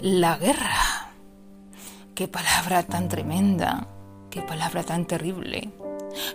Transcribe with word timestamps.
La 0.00 0.38
guerra. 0.38 1.10
Qué 2.14 2.28
palabra 2.28 2.84
tan 2.84 3.08
tremenda, 3.08 3.86
qué 4.30 4.42
palabra 4.42 4.84
tan 4.84 5.06
terrible. 5.06 5.70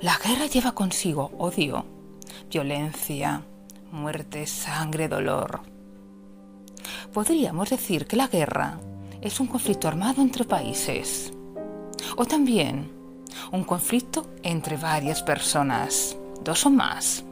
La 0.01 0.17
guerra 0.17 0.47
lleva 0.47 0.73
consigo 0.73 1.31
odio, 1.37 1.85
violencia, 2.49 3.41
muerte, 3.91 4.45
sangre, 4.47 5.07
dolor. 5.07 5.61
Podríamos 7.13 7.69
decir 7.69 8.05
que 8.05 8.17
la 8.17 8.27
guerra 8.27 8.79
es 9.21 9.39
un 9.39 9.47
conflicto 9.47 9.87
armado 9.87 10.21
entre 10.21 10.43
países 10.43 11.31
o 12.17 12.25
también 12.25 12.91
un 13.51 13.63
conflicto 13.63 14.25
entre 14.43 14.77
varias 14.77 15.23
personas, 15.23 16.17
dos 16.43 16.65
o 16.65 16.69
más, 16.69 17.23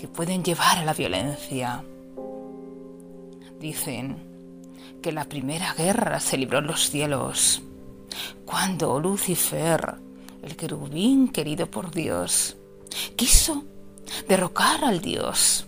que 0.00 0.08
pueden 0.08 0.42
llevar 0.42 0.78
a 0.78 0.84
la 0.86 0.94
violencia. 0.94 1.84
Dicen 3.58 4.16
que 5.02 5.12
la 5.12 5.26
primera 5.26 5.74
guerra 5.74 6.20
se 6.20 6.38
libró 6.38 6.60
en 6.60 6.68
los 6.68 6.88
cielos, 6.88 7.60
cuando 8.46 8.98
Lucifer, 8.98 9.96
el 10.42 10.56
querubín 10.56 11.28
querido 11.28 11.70
por 11.70 11.90
Dios, 11.90 12.56
quiso 13.14 13.64
derrocar 14.26 14.84
al 14.84 15.02
Dios. 15.02 15.66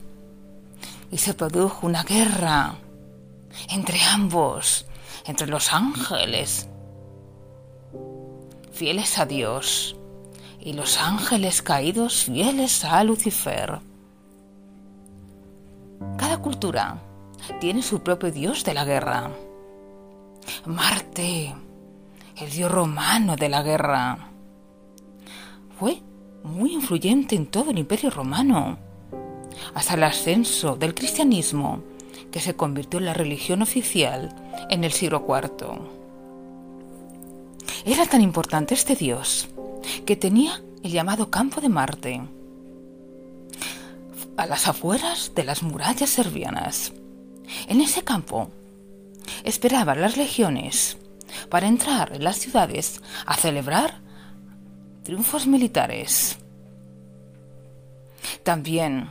Y 1.10 1.18
se 1.18 1.34
produjo 1.34 1.86
una 1.86 2.02
guerra 2.02 2.76
entre 3.68 4.00
ambos, 4.00 4.86
entre 5.26 5.46
los 5.46 5.74
ángeles, 5.74 6.68
fieles 8.72 9.18
a 9.18 9.26
Dios, 9.26 9.94
y 10.58 10.72
los 10.72 10.96
ángeles 10.96 11.60
caídos 11.60 12.24
fieles 12.24 12.82
a 12.86 13.04
Lucifer. 13.04 13.91
Cada 16.16 16.38
cultura 16.38 16.98
tiene 17.60 17.82
su 17.82 18.02
propio 18.02 18.30
dios 18.30 18.64
de 18.64 18.74
la 18.74 18.84
guerra. 18.84 19.30
Marte, 20.66 21.54
el 22.36 22.50
dios 22.50 22.70
romano 22.70 23.36
de 23.36 23.48
la 23.48 23.62
guerra. 23.62 24.18
Fue 25.78 26.02
muy 26.44 26.72
influyente 26.72 27.36
en 27.36 27.46
todo 27.46 27.70
el 27.70 27.78
imperio 27.78 28.10
romano, 28.10 28.78
hasta 29.74 29.94
el 29.94 30.02
ascenso 30.04 30.76
del 30.76 30.94
cristianismo, 30.94 31.82
que 32.30 32.40
se 32.40 32.54
convirtió 32.56 32.98
en 32.98 33.06
la 33.06 33.14
religión 33.14 33.62
oficial 33.62 34.34
en 34.70 34.84
el 34.84 34.92
siglo 34.92 35.24
IV. 35.28 36.02
Era 37.84 38.06
tan 38.06 38.22
importante 38.22 38.74
este 38.74 38.94
dios 38.94 39.48
que 40.06 40.16
tenía 40.16 40.62
el 40.82 40.92
llamado 40.92 41.30
campo 41.30 41.60
de 41.60 41.68
Marte, 41.68 42.22
a 44.36 44.46
las 44.46 44.68
afueras 44.68 45.32
de 45.34 45.44
las 45.44 45.62
murallas 45.62 46.10
serbianas. 46.10 46.92
En 47.68 47.80
ese 47.80 48.02
campo 48.02 48.50
esperaban 49.44 50.00
las 50.00 50.16
legiones 50.16 50.96
para 51.48 51.66
entrar 51.66 52.14
en 52.14 52.24
las 52.24 52.36
ciudades 52.36 53.00
a 53.26 53.36
celebrar 53.36 54.00
triunfos 55.02 55.46
militares. 55.46 56.38
También 58.42 59.10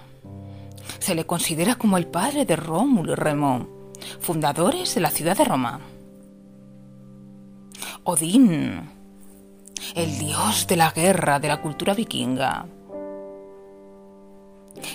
se 0.99 1.15
le 1.15 1.25
considera 1.25 1.75
como 1.75 1.97
el 1.97 2.07
padre 2.07 2.45
de 2.45 2.55
Rómulo 2.55 3.13
y 3.13 3.15
Remo, 3.15 3.67
fundadores 4.19 4.95
de 4.95 5.01
la 5.01 5.09
ciudad 5.09 5.37
de 5.37 5.45
Roma. 5.45 5.79
Odín, 8.03 8.89
el 9.95 10.17
dios 10.17 10.67
de 10.67 10.75
la 10.75 10.91
guerra 10.91 11.39
de 11.39 11.47
la 11.47 11.61
cultura 11.61 11.93
vikinga. 11.93 12.65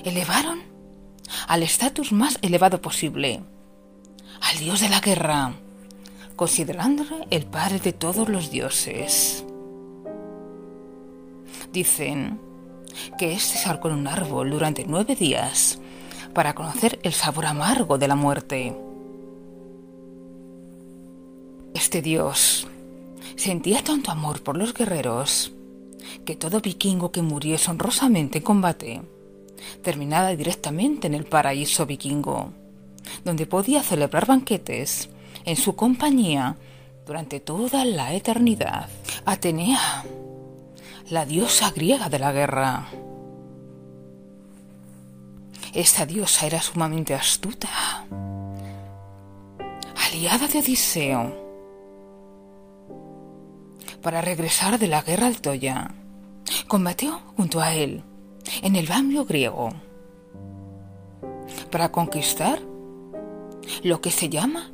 Elevaron 0.04 0.76
al 1.48 1.62
estatus 1.62 2.12
más 2.12 2.38
elevado 2.42 2.80
posible, 2.80 3.40
al 4.40 4.58
dios 4.58 4.80
de 4.80 4.88
la 4.88 5.00
guerra, 5.00 5.54
considerándole 6.36 7.26
el 7.30 7.46
padre 7.46 7.78
de 7.78 7.92
todos 7.92 8.28
los 8.28 8.50
dioses. 8.50 9.44
Dicen 11.72 12.40
que 13.18 13.32
este 13.32 13.58
se 13.58 13.68
en 13.68 13.92
un 13.92 14.08
árbol 14.08 14.50
durante 14.50 14.84
nueve 14.86 15.14
días 15.14 15.78
para 16.32 16.54
conocer 16.54 16.98
el 17.02 17.12
sabor 17.12 17.46
amargo 17.46 17.98
de 17.98 18.08
la 18.08 18.16
muerte. 18.16 18.76
Este 21.74 22.00
dios 22.00 22.66
sentía 23.36 23.82
tanto 23.82 24.10
amor 24.10 24.42
por 24.42 24.56
los 24.56 24.72
guerreros 24.72 25.52
que 26.24 26.36
todo 26.36 26.60
vikingo 26.60 27.12
que 27.12 27.22
muriese 27.22 27.70
honrosamente 27.70 28.38
en 28.38 28.44
combate 28.44 29.02
terminada 29.82 30.34
directamente 30.34 31.06
en 31.06 31.14
el 31.14 31.24
paraíso 31.24 31.86
vikingo, 31.86 32.52
donde 33.24 33.46
podía 33.46 33.82
celebrar 33.82 34.26
banquetes 34.26 35.08
en 35.44 35.56
su 35.56 35.76
compañía 35.76 36.56
durante 37.06 37.40
toda 37.40 37.84
la 37.84 38.12
eternidad. 38.14 38.88
Atenea, 39.24 40.04
la 41.10 41.24
diosa 41.24 41.70
griega 41.70 42.08
de 42.08 42.18
la 42.18 42.32
guerra. 42.32 42.88
Esta 45.72 46.06
diosa 46.06 46.46
era 46.46 46.60
sumamente 46.60 47.14
astuta, 47.14 47.68
aliada 50.06 50.48
de 50.48 50.58
Odiseo, 50.58 51.46
para 54.02 54.20
regresar 54.20 54.78
de 54.78 54.88
la 54.88 55.02
guerra 55.02 55.26
al 55.26 55.40
Troya. 55.40 55.94
Combatió 56.66 57.20
junto 57.36 57.60
a 57.60 57.74
él 57.74 58.02
en 58.62 58.76
el 58.76 58.86
bambio 58.86 59.24
griego 59.24 59.70
para 61.70 61.90
conquistar 61.90 62.60
lo 63.82 64.00
que 64.00 64.10
se 64.10 64.28
llama 64.28 64.70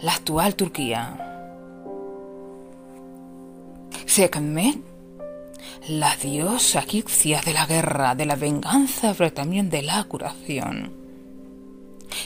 la 0.00 0.12
actual 0.12 0.54
Turquía. 0.54 1.28
Sekhmet, 4.06 4.78
la 5.88 6.14
diosa 6.16 6.80
egipcia 6.80 7.40
de 7.40 7.52
la 7.52 7.66
guerra, 7.66 8.14
de 8.14 8.26
la 8.26 8.36
venganza, 8.36 9.14
pero 9.16 9.32
también 9.32 9.70
de 9.70 9.82
la 9.82 10.04
curación. 10.04 10.92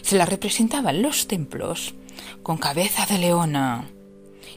Se 0.03 0.17
la 0.17 0.27
representaba 0.27 0.91
en 0.91 1.03
los 1.03 1.27
templos 1.27 1.95
con 2.43 2.57
cabeza 2.59 3.07
de 3.07 3.19
leona 3.19 3.89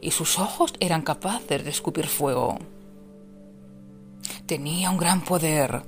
y 0.02 0.12
sus 0.12 0.40
ojos 0.40 0.74
eran 0.80 1.02
capaces 1.02 1.64
de 1.64 1.70
escupir 1.70 2.08
fuego. 2.08 2.58
Tenía 4.46 4.90
un 4.90 4.98
gran 4.98 5.22
poder 5.22 5.84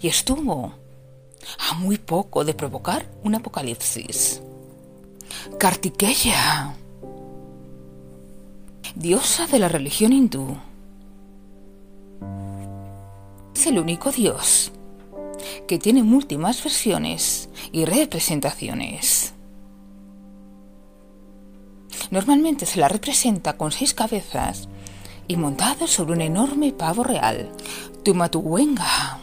y 0.00 0.08
estuvo 0.08 0.72
a 1.70 1.74
muy 1.74 1.98
poco 1.98 2.44
de 2.44 2.54
provocar 2.54 3.10
un 3.22 3.34
apocalipsis. 3.34 4.42
Kartikeya, 5.58 6.74
diosa 8.94 9.46
de 9.46 9.58
la 9.58 9.68
religión 9.68 10.12
hindú, 10.12 10.56
es 13.54 13.66
el 13.66 13.78
único 13.78 14.10
dios 14.10 14.72
que 15.66 15.78
tiene 15.78 16.02
múltiples 16.02 16.62
versiones 16.62 17.48
y 17.72 17.84
representaciones. 17.84 19.34
Normalmente 22.10 22.64
se 22.64 22.80
la 22.80 22.88
representa 22.88 23.56
con 23.56 23.70
seis 23.70 23.92
cabezas 23.92 24.68
y 25.26 25.36
montado 25.36 25.86
sobre 25.86 26.12
un 26.12 26.22
enorme 26.22 26.72
pavo 26.72 27.04
real, 27.04 27.50
Tumatuwenga 28.02 29.17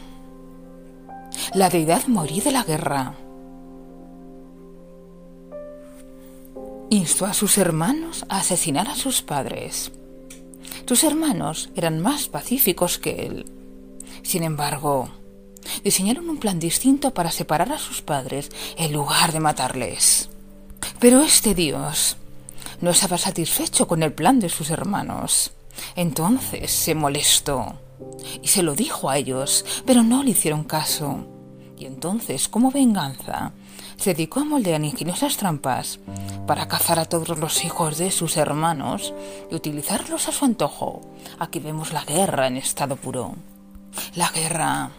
la 1.54 1.68
deidad 1.68 2.06
morí 2.06 2.40
de 2.40 2.52
la 2.52 2.64
guerra. 2.64 3.14
Instó 6.90 7.26
a 7.26 7.34
sus 7.34 7.58
hermanos 7.58 8.24
a 8.28 8.38
asesinar 8.38 8.88
a 8.88 8.94
sus 8.94 9.22
padres. 9.22 9.90
Sus 10.86 11.02
hermanos 11.02 11.70
eran 11.74 12.00
más 12.00 12.28
pacíficos 12.28 12.98
que 12.98 13.26
él. 13.26 13.46
Sin 14.22 14.44
embargo, 14.44 15.08
diseñaron 15.82 16.28
un 16.28 16.38
plan 16.38 16.60
distinto 16.60 17.12
para 17.12 17.32
separar 17.32 17.72
a 17.72 17.78
sus 17.78 18.02
padres 18.02 18.50
en 18.76 18.92
lugar 18.92 19.32
de 19.32 19.40
matarles. 19.40 20.28
Pero 21.00 21.22
este 21.22 21.54
Dios 21.54 22.16
no 22.80 22.90
estaba 22.90 23.18
satisfecho 23.18 23.88
con 23.88 24.02
el 24.02 24.12
plan 24.12 24.38
de 24.38 24.48
sus 24.48 24.70
hermanos. 24.70 25.52
Entonces 25.96 26.70
se 26.70 26.94
molestó 26.94 27.78
y 28.42 28.48
se 28.48 28.62
lo 28.62 28.74
dijo 28.74 29.10
a 29.10 29.18
ellos, 29.18 29.64
pero 29.84 30.02
no 30.02 30.22
le 30.22 30.30
hicieron 30.30 30.64
caso. 30.64 31.26
Y 31.78 31.84
entonces, 31.84 32.48
como 32.48 32.70
venganza, 32.70 33.52
se 33.96 34.14
dedicó 34.14 34.40
a 34.40 34.44
moldear 34.44 34.82
ingeniosas 34.82 35.36
trampas 35.36 35.98
para 36.46 36.68
cazar 36.68 36.98
a 36.98 37.04
todos 37.04 37.38
los 37.38 37.64
hijos 37.64 37.98
de 37.98 38.10
sus 38.10 38.36
hermanos 38.36 39.12
y 39.50 39.54
utilizarlos 39.54 40.28
a 40.28 40.32
su 40.32 40.44
antojo. 40.44 41.02
Aquí 41.38 41.58
vemos 41.58 41.92
la 41.92 42.04
guerra 42.04 42.46
en 42.46 42.56
estado 42.56 42.96
puro. 42.96 43.34
La 44.14 44.28
guerra. 44.30 44.90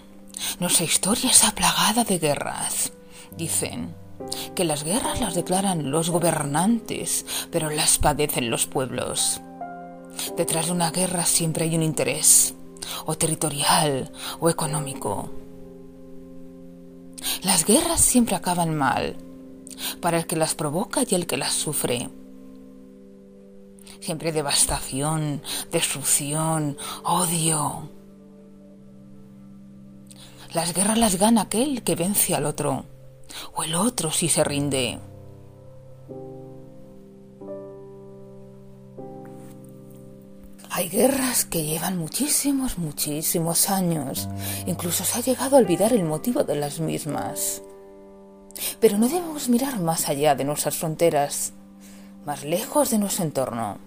Nuestra 0.59 0.85
historia 0.85 1.31
está 1.31 1.51
plagada 1.51 2.03
de 2.03 2.19
guerras. 2.19 2.91
Dicen 3.35 3.95
que 4.55 4.65
las 4.65 4.83
guerras 4.83 5.19
las 5.19 5.35
declaran 5.35 5.91
los 5.91 6.09
gobernantes, 6.09 7.25
pero 7.51 7.69
las 7.69 7.97
padecen 7.97 8.49
los 8.49 8.65
pueblos. 8.65 9.41
Detrás 10.35 10.67
de 10.67 10.71
una 10.71 10.91
guerra 10.91 11.25
siempre 11.25 11.65
hay 11.65 11.75
un 11.75 11.83
interés, 11.83 12.55
o 13.05 13.15
territorial 13.15 14.11
o 14.39 14.49
económico. 14.49 15.29
Las 17.43 17.65
guerras 17.65 18.01
siempre 18.01 18.35
acaban 18.35 18.75
mal, 18.75 19.17
para 20.01 20.17
el 20.17 20.27
que 20.27 20.35
las 20.35 20.55
provoca 20.55 21.01
y 21.07 21.15
el 21.15 21.27
que 21.27 21.37
las 21.37 21.53
sufre. 21.53 22.09
Siempre 23.99 24.31
devastación, 24.31 25.41
destrucción, 25.71 26.77
odio. 27.03 27.89
Las 30.53 30.73
guerras 30.73 30.97
las 30.97 31.15
gana 31.17 31.41
aquel 31.41 31.83
que 31.83 31.95
vence 31.95 32.35
al 32.35 32.45
otro, 32.45 32.85
o 33.53 33.63
el 33.63 33.75
otro 33.75 34.11
si 34.11 34.29
se 34.29 34.43
rinde. 34.43 34.99
Hay 40.69 40.89
guerras 40.89 41.45
que 41.45 41.63
llevan 41.63 41.97
muchísimos, 41.97 42.77
muchísimos 42.77 43.69
años. 43.69 44.27
Incluso 44.65 45.03
se 45.03 45.19
ha 45.19 45.21
llegado 45.21 45.55
a 45.55 45.59
olvidar 45.59 45.93
el 45.93 46.03
motivo 46.03 46.43
de 46.43 46.55
las 46.55 46.79
mismas. 46.79 47.61
Pero 48.79 48.97
no 48.97 49.07
debemos 49.07 49.49
mirar 49.49 49.79
más 49.79 50.09
allá 50.09 50.35
de 50.35 50.43
nuestras 50.43 50.75
fronteras, 50.75 51.53
más 52.25 52.43
lejos 52.43 52.89
de 52.89 52.97
nuestro 52.97 53.23
entorno. 53.25 53.77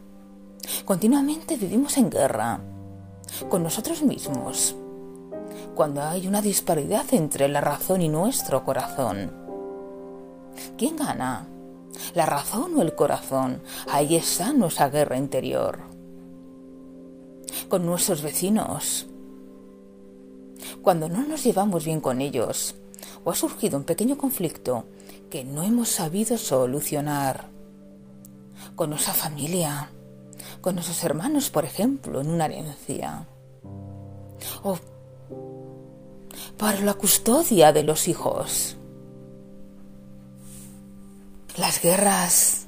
Continuamente 0.85 1.57
vivimos 1.57 1.97
en 1.97 2.11
guerra 2.11 2.61
con 3.49 3.63
nosotros 3.63 4.03
mismos, 4.03 4.75
cuando 5.75 6.03
hay 6.03 6.27
una 6.27 6.43
disparidad 6.43 7.05
entre 7.13 7.49
la 7.49 7.61
razón 7.61 8.03
y 8.03 8.09
nuestro 8.09 8.65
corazón. 8.65 9.33
¿Quién 10.77 10.97
gana? 10.97 11.47
¿La 12.15 12.27
razón 12.27 12.77
o 12.77 12.83
el 12.83 12.95
corazón? 12.95 13.63
Ahí 13.91 14.17
está 14.17 14.53
nuestra 14.53 14.89
guerra 14.89 15.17
interior. 15.17 15.90
Con 17.69 17.87
nuestros 17.87 18.23
vecinos. 18.23 19.07
Cuando 20.83 21.09
no 21.09 21.23
nos 21.27 21.45
llevamos 21.45 21.85
bien 21.85 22.01
con 22.01 22.21
ellos, 22.21 22.75
o 23.25 23.31
ha 23.31 23.35
surgido 23.35 23.79
un 23.79 23.85
pequeño 23.85 24.17
conflicto 24.17 24.87
que 25.31 25.45
no 25.45 25.63
hemos 25.63 25.89
sabido 25.89 26.37
solucionar. 26.39 27.49
Con 28.75 28.91
nuestra 28.91 29.13
familia, 29.13 29.91
con 30.61 30.75
nuestros 30.75 31.03
hermanos, 31.05 31.51
por 31.51 31.65
ejemplo, 31.65 32.21
en 32.21 32.31
una 32.31 32.47
herencia. 32.47 33.27
O 34.63 34.79
para 36.57 36.81
la 36.81 36.95
custodia 36.95 37.73
de 37.73 37.83
los 37.83 38.09
hijos. 38.09 38.77
Las 41.57 41.81
guerras 41.83 42.67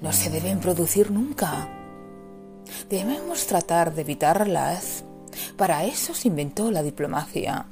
no 0.00 0.12
se 0.12 0.30
deben 0.30 0.60
producir 0.60 1.10
nunca. 1.10 1.75
Debemos 2.88 3.46
tratar 3.46 3.94
de 3.94 4.02
evitarlas. 4.02 5.04
Para 5.56 5.84
eso 5.84 6.14
se 6.14 6.28
inventó 6.28 6.70
la 6.70 6.82
diplomacia. 6.82 7.66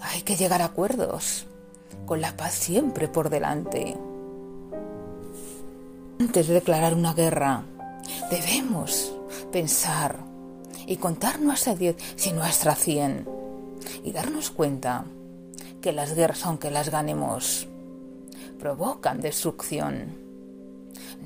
Hay 0.00 0.22
que 0.22 0.36
llegar 0.36 0.62
a 0.62 0.66
acuerdos, 0.66 1.46
con 2.06 2.20
la 2.20 2.36
paz 2.36 2.54
siempre 2.54 3.08
por 3.08 3.30
delante. 3.30 3.96
Antes 6.18 6.48
de 6.48 6.54
declarar 6.54 6.94
una 6.94 7.14
guerra, 7.14 7.64
debemos 8.30 9.12
pensar 9.50 10.18
y 10.86 10.96
contar 10.96 11.40
nuestra 11.40 11.74
diez 11.74 11.96
y 12.26 12.32
nuestra 12.32 12.74
cien 12.74 13.26
y 14.04 14.12
darnos 14.12 14.50
cuenta 14.50 15.04
que 15.80 15.92
las 15.92 16.14
guerras, 16.14 16.44
aunque 16.46 16.70
las 16.70 16.90
ganemos, 16.90 17.66
provocan 18.58 19.20
destrucción. 19.20 20.21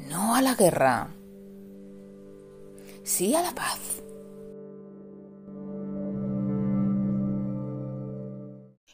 No 0.08 0.36
a 0.36 0.42
la 0.42 0.54
guerra, 0.54 1.08
sí 3.02 3.34
a 3.34 3.42
la 3.42 3.54
paz. 3.54 3.80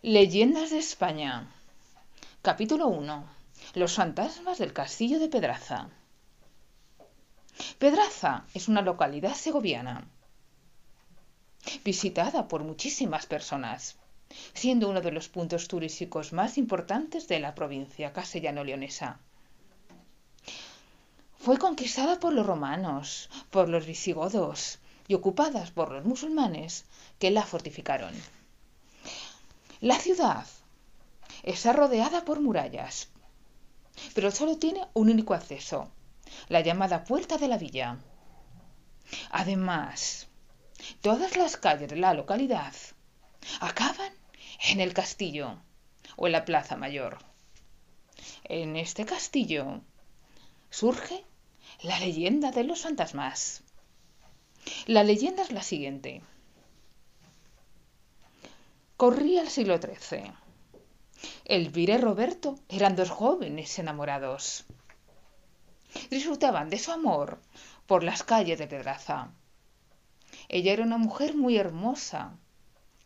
Leyendas 0.00 0.70
de 0.70 0.78
España. 0.78 1.52
Capítulo 2.40 2.88
1. 2.88 3.24
Los 3.74 3.94
fantasmas 3.94 4.58
del 4.58 4.72
castillo 4.72 5.18
de 5.18 5.28
Pedraza. 5.28 5.88
Pedraza 7.78 8.44
es 8.54 8.68
una 8.68 8.80
localidad 8.80 9.34
segoviana 9.34 10.06
visitada 11.84 12.48
por 12.48 12.64
muchísimas 12.64 13.26
personas, 13.26 13.96
siendo 14.54 14.88
uno 14.88 15.00
de 15.00 15.12
los 15.12 15.28
puntos 15.28 15.68
turísticos 15.68 16.32
más 16.32 16.58
importantes 16.58 17.28
de 17.28 17.40
la 17.40 17.54
provincia 17.54 18.12
castellano-leonesa. 18.12 19.20
Fue 21.42 21.58
conquistada 21.58 22.18
por 22.20 22.32
los 22.32 22.46
romanos, 22.46 23.28
por 23.50 23.68
los 23.68 23.86
visigodos 23.86 24.78
y 25.08 25.14
ocupada 25.14 25.64
por 25.74 25.92
los 25.92 26.04
musulmanes 26.04 26.84
que 27.18 27.30
la 27.30 27.42
fortificaron. 27.42 28.14
La 29.80 29.98
ciudad 29.98 30.46
está 31.42 31.72
rodeada 31.72 32.24
por 32.24 32.40
murallas, 32.40 33.08
pero 34.14 34.30
solo 34.30 34.56
tiene 34.56 34.86
un 34.94 35.10
único 35.10 35.34
acceso, 35.34 35.90
la 36.48 36.60
llamada 36.60 37.04
Puerta 37.04 37.38
de 37.38 37.48
la 37.48 37.58
Villa. 37.58 37.98
Además, 39.30 40.28
Todas 41.00 41.36
las 41.36 41.56
calles 41.56 41.88
de 41.90 41.96
la 41.96 42.14
localidad 42.14 42.74
acaban 43.60 44.12
en 44.70 44.80
el 44.80 44.92
castillo 44.92 45.58
o 46.16 46.26
en 46.26 46.32
la 46.32 46.44
plaza 46.44 46.76
mayor. 46.76 47.18
En 48.44 48.76
este 48.76 49.04
castillo 49.04 49.80
surge 50.70 51.24
la 51.82 51.98
leyenda 51.98 52.52
de 52.52 52.62
los 52.62 52.82
fantasmas. 52.82 53.64
La 54.86 55.02
leyenda 55.02 55.42
es 55.42 55.50
la 55.50 55.62
siguiente. 55.62 56.22
Corría 58.96 59.42
el 59.42 59.48
siglo 59.48 59.78
XIII. 59.78 60.32
Elvira 61.44 61.94
y 61.94 61.98
Roberto 61.98 62.60
eran 62.68 62.94
dos 62.94 63.10
jóvenes 63.10 63.76
enamorados. 63.80 64.64
Disfrutaban 66.08 66.70
de 66.70 66.78
su 66.78 66.92
amor 66.92 67.40
por 67.86 68.04
las 68.04 68.22
calles 68.22 68.60
de 68.60 68.68
Pedraza. 68.68 69.32
Ella 70.48 70.72
era 70.72 70.84
una 70.84 70.98
mujer 70.98 71.34
muy 71.34 71.56
hermosa 71.56 72.38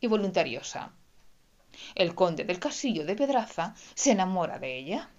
y 0.01 0.07
voluntariosa. 0.07 0.93
El 1.95 2.15
conde 2.15 2.45
del 2.45 2.59
castillo 2.59 3.07
de 3.07 3.17
Pedraza 3.17 3.75
se 3.95 4.13
enamora 4.13 4.59
de 4.59 4.77
ella. 4.77 5.11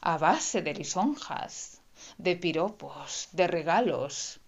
A 0.00 0.18
base 0.18 0.62
de 0.62 0.74
lisonjas, 0.74 1.75
de 2.18 2.36
piropos, 2.36 3.28
de 3.32 3.46
regalos, 3.46 4.40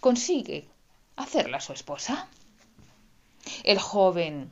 consigue 0.00 0.68
hacerla 1.16 1.60
su 1.60 1.72
esposa. 1.72 2.28
El 3.64 3.78
joven 3.78 4.50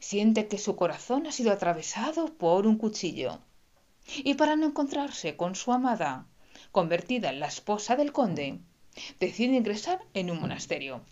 siente 0.00 0.48
que 0.48 0.58
su 0.58 0.76
corazón 0.76 1.26
ha 1.26 1.32
sido 1.32 1.52
atravesado 1.52 2.32
por 2.34 2.66
un 2.66 2.76
cuchillo 2.76 3.38
y 4.18 4.34
para 4.34 4.56
no 4.56 4.66
encontrarse 4.66 5.36
con 5.36 5.54
su 5.54 5.72
amada, 5.72 6.26
convertida 6.72 7.30
en 7.30 7.40
la 7.40 7.46
esposa 7.46 7.96
del 7.96 8.12
conde, 8.12 8.58
decide 9.18 9.56
ingresar 9.56 10.00
en 10.14 10.30
un 10.30 10.40
monasterio. 10.40 11.02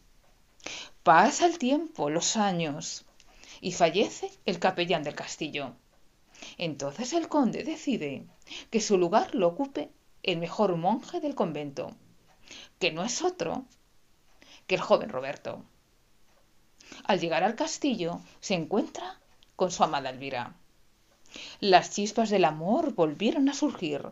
Pasa 1.03 1.47
el 1.47 1.59
tiempo, 1.59 2.11
los 2.11 2.37
años, 2.37 3.05
y 3.61 3.73
fallece 3.73 4.31
el 4.47 4.59
capellán 4.59 5.05
del 5.05 5.15
castillo. 5.15 5.75
Entonces 6.57 7.13
el 7.13 7.29
conde 7.29 7.65
decide 7.65 8.27
que 8.71 8.81
su 8.81 8.99
lugar 8.99 9.35
lo 9.35 9.49
ocupe 9.49 9.91
el 10.23 10.39
mejor 10.39 10.77
monje 10.77 11.21
del 11.21 11.35
convento, 11.35 11.91
que 12.79 12.93
no 12.93 13.05
es 13.05 13.23
otro 13.23 13.65
que 14.67 14.75
el 14.75 14.81
joven 14.81 15.11
Roberto. 15.11 15.63
Al 17.05 17.21
llegar 17.21 17.45
al 17.45 17.55
castillo 17.55 18.21
se 18.41 18.55
encuentra 18.55 19.19
con 19.57 19.71
su 19.71 19.85
amada 19.85 20.11
Elvira. 20.11 20.55
Las 21.61 21.91
chispas 21.91 22.31
del 22.31 22.45
amor 22.45 22.95
volvieron 22.95 23.49
a 23.49 23.55
surgir, 23.55 24.11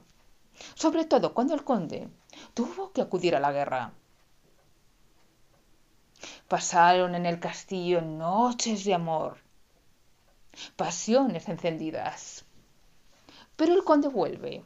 sobre 0.74 1.04
todo 1.04 1.34
cuando 1.34 1.54
el 1.54 1.64
conde 1.64 2.08
tuvo 2.54 2.92
que 2.92 3.00
acudir 3.00 3.34
a 3.34 3.40
la 3.40 3.52
guerra. 3.52 3.92
Pasaron 6.48 7.14
en 7.14 7.26
el 7.26 7.40
castillo 7.40 8.00
noches 8.00 8.84
de 8.84 8.94
amor, 8.94 9.38
pasiones 10.76 11.48
encendidas. 11.48 12.44
Pero 13.56 13.74
el 13.74 13.84
conde 13.84 14.08
vuelve 14.08 14.62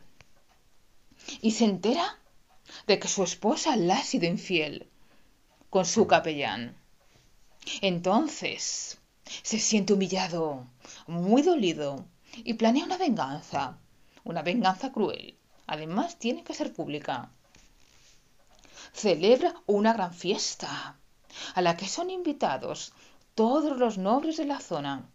y 1.40 1.52
se 1.52 1.64
entera 1.64 2.18
de 2.86 2.98
que 2.98 3.08
su 3.08 3.22
esposa 3.22 3.76
le 3.76 3.92
ha 3.92 4.02
sido 4.02 4.26
infiel 4.26 4.88
con 5.70 5.84
su 5.84 6.06
capellán. 6.06 6.76
Entonces 7.80 8.98
se 9.42 9.58
siente 9.58 9.92
humillado, 9.92 10.66
muy 11.06 11.42
dolido, 11.42 12.04
y 12.36 12.54
planea 12.54 12.84
una 12.84 12.96
venganza, 12.96 13.78
una 14.24 14.42
venganza 14.42 14.92
cruel. 14.92 15.36
Además, 15.66 16.18
tiene 16.18 16.42
que 16.42 16.54
ser 16.54 16.72
pública 16.72 17.30
celebra 18.92 19.54
una 19.66 19.92
gran 19.92 20.12
fiesta 20.12 20.96
a 21.54 21.62
la 21.62 21.76
que 21.76 21.88
son 21.88 22.10
invitados 22.10 22.92
todos 23.34 23.76
los 23.78 23.98
nobles 23.98 24.36
de 24.36 24.46
la 24.46 24.60
zona. 24.60 25.08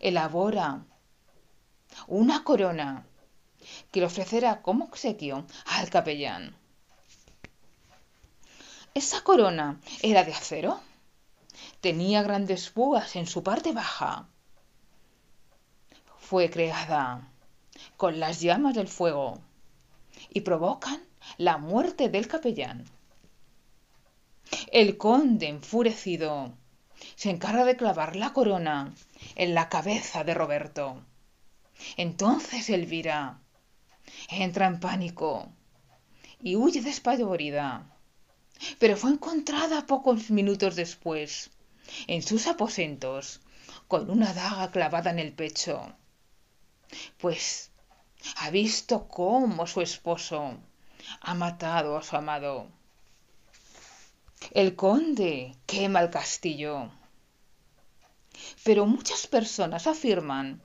Elabora 0.00 0.84
una 2.06 2.44
corona 2.44 3.06
que 3.90 4.00
le 4.00 4.06
ofrecerá 4.06 4.62
como 4.62 4.84
obsequio 4.86 5.46
al 5.66 5.90
capellán. 5.90 6.54
Esa 8.94 9.22
corona 9.22 9.80
era 10.02 10.24
de 10.24 10.32
acero, 10.32 10.80
tenía 11.80 12.22
grandes 12.22 12.70
púas 12.70 13.16
en 13.16 13.26
su 13.26 13.42
parte 13.42 13.72
baja. 13.72 14.28
Fue 16.18 16.50
creada 16.50 17.28
con 17.96 18.20
las 18.20 18.40
llamas 18.40 18.74
del 18.74 18.88
fuego 18.88 19.40
y 20.28 20.40
provocan 20.40 21.00
la 21.38 21.58
muerte 21.58 22.08
del 22.08 22.26
capellán. 22.28 22.84
El 24.72 24.96
conde, 24.98 25.48
enfurecido, 25.48 26.52
se 27.14 27.30
encarga 27.30 27.64
de 27.64 27.76
clavar 27.76 28.16
la 28.16 28.32
corona 28.32 28.92
en 29.36 29.54
la 29.54 29.68
cabeza 29.68 30.24
de 30.24 30.34
Roberto. 30.34 31.02
Entonces 31.96 32.68
Elvira 32.70 33.40
entra 34.28 34.66
en 34.66 34.80
pánico 34.80 35.48
y 36.42 36.56
huye 36.56 36.80
despavorida. 36.80 37.86
Pero 38.78 38.96
fue 38.96 39.10
encontrada 39.10 39.86
pocos 39.86 40.30
minutos 40.30 40.76
después, 40.76 41.50
en 42.06 42.22
sus 42.22 42.46
aposentos, 42.46 43.40
con 43.88 44.10
una 44.10 44.32
daga 44.34 44.70
clavada 44.70 45.10
en 45.10 45.18
el 45.18 45.32
pecho. 45.32 45.94
Pues 47.18 47.70
ha 48.36 48.50
visto 48.50 49.08
cómo 49.08 49.66
su 49.66 49.80
esposo 49.80 50.58
ha 51.20 51.34
matado 51.34 51.96
a 51.96 52.02
su 52.02 52.16
amado. 52.16 52.68
El 54.52 54.74
conde 54.74 55.56
quema 55.66 56.00
el 56.00 56.10
castillo. 56.10 56.90
Pero 58.64 58.86
muchas 58.86 59.26
personas 59.26 59.86
afirman 59.86 60.62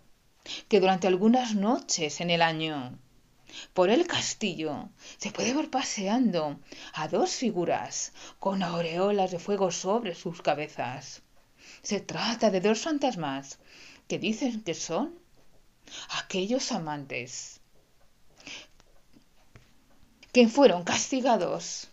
que 0.68 0.80
durante 0.80 1.08
algunas 1.08 1.56
noches 1.56 2.22
en 2.22 2.30
el 2.30 2.42
año 2.42 2.98
por 3.74 3.90
el 3.90 4.08
castillo 4.08 4.90
se 5.18 5.32
puede 5.32 5.54
ver 5.54 5.70
paseando 5.70 6.60
a 6.94 7.08
dos 7.08 7.32
figuras 7.32 8.14
con 8.40 8.64
aureolas 8.64 9.32
de 9.32 9.40
fuego 9.40 9.72
sobre 9.72 10.16
sus 10.16 10.42
cabezas. 10.42 11.22
Se 11.82 12.00
trata 12.00 12.52
de 12.52 12.62
dos 12.62 12.82
fantasmas 12.82 13.60
que 14.08 14.20
dicen 14.20 14.64
que 14.64 14.74
son 14.74 15.18
aquellos 16.10 16.72
amantes 16.72 17.62
que 20.32 20.48
fueron 20.48 20.84
castigados 20.84 21.88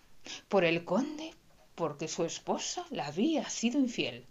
por 0.49 0.65
el 0.65 0.85
conde 0.85 1.33
porque 1.75 2.09
su 2.09 2.25
esposa 2.25 2.85
le 2.91 3.03
había 3.03 3.49
sido 3.49 3.79
infiel. 3.79 4.27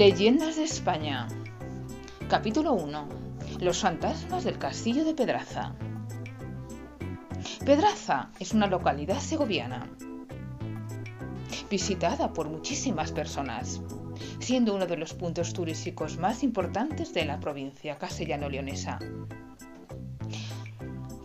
Leyendas 0.00 0.56
de 0.56 0.64
España. 0.64 1.28
Capítulo 2.30 2.72
1. 2.72 3.08
Los 3.60 3.80
fantasmas 3.80 4.44
del 4.44 4.56
castillo 4.56 5.04
de 5.04 5.12
Pedraza. 5.12 5.74
Pedraza 7.66 8.30
es 8.38 8.54
una 8.54 8.66
localidad 8.66 9.18
segoviana 9.18 9.90
visitada 11.68 12.32
por 12.32 12.48
muchísimas 12.48 13.12
personas, 13.12 13.82
siendo 14.38 14.74
uno 14.74 14.86
de 14.86 14.96
los 14.96 15.12
puntos 15.12 15.52
turísticos 15.52 16.16
más 16.16 16.42
importantes 16.44 17.12
de 17.12 17.26
la 17.26 17.38
provincia 17.38 17.98
castellano-leonesa. 17.98 19.00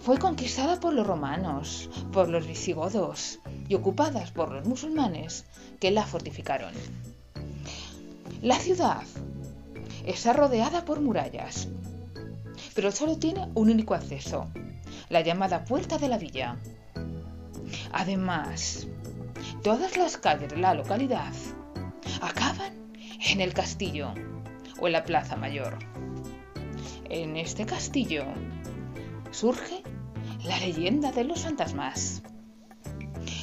Fue 0.01 0.17
conquistada 0.17 0.81
por 0.81 0.93
los 0.93 1.07
romanos, 1.07 1.89
por 2.11 2.27
los 2.27 2.45
visigodos 2.45 3.39
y 3.69 3.75
ocupada 3.75 4.25
por 4.35 4.51
los 4.51 4.67
musulmanes 4.67 5.45
que 5.79 5.91
la 5.91 6.05
fortificaron. 6.05 6.73
La 8.45 8.59
ciudad 8.59 9.01
está 10.05 10.31
rodeada 10.31 10.85
por 10.85 11.01
murallas, 11.01 11.67
pero 12.75 12.91
solo 12.91 13.17
tiene 13.17 13.49
un 13.55 13.71
único 13.71 13.95
acceso, 13.95 14.51
la 15.09 15.21
llamada 15.21 15.65
Puerta 15.65 15.97
de 15.97 16.09
la 16.09 16.19
Villa. 16.19 16.59
Además, 17.91 18.85
todas 19.63 19.97
las 19.97 20.17
calles 20.17 20.49
de 20.49 20.57
la 20.57 20.75
localidad 20.75 21.33
acaban 22.21 22.93
en 23.31 23.41
el 23.41 23.55
castillo 23.55 24.13
o 24.79 24.85
en 24.85 24.93
la 24.93 25.05
Plaza 25.05 25.35
Mayor. 25.35 25.79
En 27.09 27.37
este 27.37 27.65
castillo 27.65 28.25
surge 29.31 29.81
la 30.43 30.59
leyenda 30.59 31.11
de 31.11 31.23
los 31.23 31.39
fantasmas. 31.41 32.21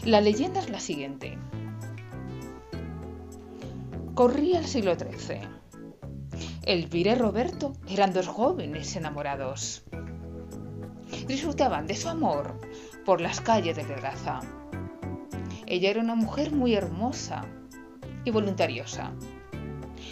La 0.05 0.21
leyenda 0.21 0.61
es 0.61 0.71
la 0.71 0.79
siguiente. 0.79 1.39
Corría 4.15 4.59
el 4.59 4.67
siglo 4.67 4.95
XIII. 4.95 5.41
Elvira 6.65 7.13
y 7.13 7.15
Roberto 7.15 7.73
eran 7.89 8.13
dos 8.13 8.29
jóvenes 8.29 8.95
enamorados. 8.95 9.85
Disfrutaban 11.27 11.87
de 11.87 11.97
su 11.97 12.11
amor 12.11 12.61
por 13.07 13.23
las 13.23 13.41
calles 13.41 13.75
de 13.75 13.85
Pedraza. 13.85 14.41
Ella 15.67 15.89
era 15.89 16.01
una 16.03 16.15
mujer 16.15 16.53
muy 16.53 16.75
hermosa 16.75 17.47
y 18.27 18.31
voluntariosa. 18.31 19.13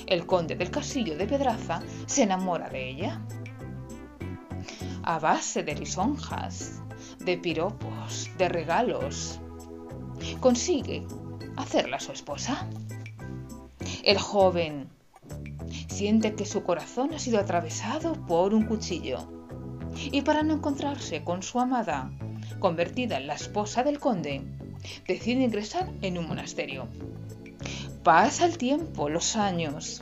El 0.07 0.25
conde 0.25 0.57
del 0.57 0.71
castillo 0.71 1.19
de 1.19 1.26
Pedraza 1.26 1.83
se 2.07 2.23
enamora 2.23 2.71
de 2.71 2.88
ella. 2.88 3.21
A 5.02 5.19
base 5.19 5.62
de 5.62 5.75
lisonjas, 5.75 6.80
de 7.19 7.37
piropos, 7.37 8.30
de 8.38 8.49
regalos, 8.49 9.40
consigue 10.40 11.07
hacerla 11.59 12.00
su 12.00 12.12
esposa. 12.12 12.66
El 14.02 14.19
joven 14.19 14.88
siente 15.88 16.35
que 16.35 16.47
su 16.47 16.62
corazón 16.62 17.12
ha 17.12 17.19
sido 17.19 17.38
atravesado 17.38 18.14
por 18.26 18.54
un 18.54 18.64
cuchillo 18.64 19.28
y 20.11 20.23
para 20.23 20.42
no 20.42 20.54
encontrarse 20.54 21.23
con 21.23 21.42
su 21.42 21.61
amada, 21.61 22.11
convertida 22.59 23.19
en 23.19 23.26
la 23.26 23.35
esposa 23.35 23.83
del 23.83 23.99
conde, 23.99 24.42
decide 25.07 25.42
ingresar 25.42 25.90
en 26.00 26.16
un 26.16 26.28
monasterio. 26.28 26.88
Pasa 28.02 28.47
el 28.47 28.57
tiempo, 28.57 29.11
los 29.11 29.37
años, 29.37 30.00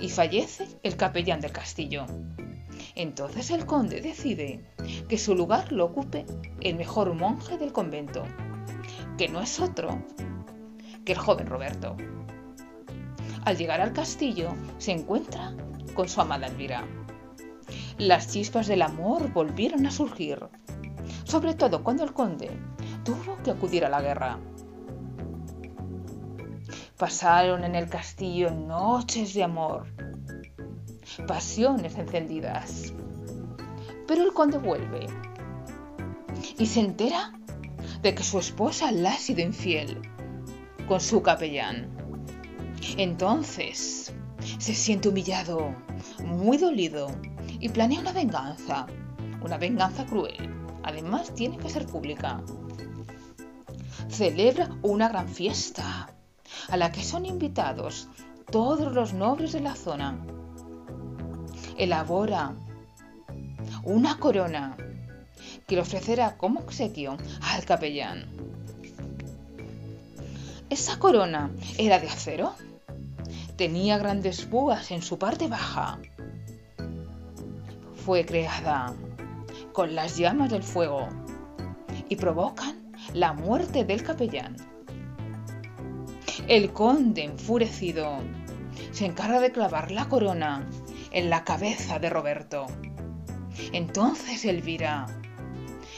y 0.00 0.08
fallece 0.08 0.66
el 0.82 0.96
capellán 0.96 1.40
del 1.40 1.52
castillo. 1.52 2.06
Entonces 2.94 3.50
el 3.50 3.66
conde 3.66 4.00
decide 4.00 4.64
que 5.08 5.18
su 5.18 5.36
lugar 5.36 5.70
lo 5.70 5.84
ocupe 5.84 6.26
el 6.60 6.74
mejor 6.74 7.14
monje 7.14 7.56
del 7.58 7.72
convento, 7.72 8.24
que 9.16 9.28
no 9.28 9.40
es 9.40 9.60
otro 9.60 10.02
que 11.04 11.12
el 11.12 11.18
joven 11.18 11.46
Roberto. 11.46 11.96
Al 13.44 13.56
llegar 13.56 13.80
al 13.80 13.92
castillo, 13.92 14.54
se 14.78 14.92
encuentra 14.92 15.54
con 15.94 16.08
su 16.08 16.20
amada 16.20 16.46
Elvira. 16.46 16.84
Las 17.98 18.28
chispas 18.28 18.66
del 18.66 18.82
amor 18.82 19.32
volvieron 19.32 19.86
a 19.86 19.90
surgir, 19.90 20.38
sobre 21.24 21.54
todo 21.54 21.82
cuando 21.82 22.04
el 22.04 22.12
conde 22.12 22.50
tuvo 23.04 23.36
que 23.42 23.50
acudir 23.50 23.84
a 23.84 23.88
la 23.88 24.00
guerra. 24.00 24.38
Pasaron 26.96 27.64
en 27.64 27.74
el 27.74 27.88
castillo 27.88 28.50
noches 28.50 29.34
de 29.34 29.44
amor, 29.44 29.86
pasiones 31.26 31.96
encendidas. 31.96 32.92
Pero 34.06 34.22
el 34.22 34.32
conde 34.32 34.58
vuelve 34.58 35.06
y 36.58 36.66
se 36.66 36.80
entera 36.80 37.32
de 38.02 38.14
que 38.14 38.22
su 38.22 38.38
esposa 38.38 38.92
le 38.92 39.08
ha 39.08 39.16
sido 39.16 39.40
infiel 39.40 40.00
con 40.86 41.00
su 41.00 41.22
capellán. 41.22 41.97
Entonces 42.96 44.12
se 44.58 44.74
siente 44.74 45.08
humillado, 45.08 45.74
muy 46.24 46.58
dolido 46.58 47.08
y 47.60 47.68
planea 47.68 48.00
una 48.00 48.12
venganza, 48.12 48.86
una 49.42 49.58
venganza 49.58 50.06
cruel. 50.06 50.54
Además 50.82 51.34
tiene 51.34 51.58
que 51.58 51.68
ser 51.68 51.86
pública. 51.86 52.40
Celebra 54.08 54.70
una 54.82 55.08
gran 55.08 55.28
fiesta 55.28 56.14
a 56.68 56.76
la 56.76 56.92
que 56.92 57.02
son 57.02 57.26
invitados 57.26 58.08
todos 58.50 58.92
los 58.92 59.12
nobles 59.12 59.52
de 59.52 59.60
la 59.60 59.74
zona. 59.74 60.18
Elabora 61.76 62.54
una 63.84 64.18
corona 64.18 64.76
que 65.66 65.74
le 65.74 65.82
ofrecerá 65.82 66.36
como 66.36 66.60
obsequio 66.60 67.16
al 67.42 67.64
capellán. 67.64 68.26
Esa 70.70 70.98
corona 70.98 71.50
era 71.78 71.98
de 71.98 72.08
acero 72.08 72.54
tenía 73.58 73.98
grandes 73.98 74.44
púas 74.44 74.92
en 74.92 75.02
su 75.02 75.18
parte 75.18 75.48
baja. 75.48 75.98
Fue 78.06 78.24
creada 78.24 78.94
con 79.72 79.96
las 79.96 80.16
llamas 80.16 80.50
del 80.50 80.62
fuego 80.62 81.08
y 82.08 82.14
provocan 82.14 82.92
la 83.12 83.32
muerte 83.32 83.84
del 83.84 84.04
capellán. 84.04 84.56
El 86.46 86.72
conde, 86.72 87.24
enfurecido, 87.24 88.18
se 88.92 89.06
encarga 89.06 89.40
de 89.40 89.50
clavar 89.50 89.90
la 89.90 90.08
corona 90.08 90.64
en 91.10 91.28
la 91.28 91.42
cabeza 91.42 91.98
de 91.98 92.10
Roberto. 92.10 92.68
Entonces 93.72 94.44
Elvira 94.44 95.06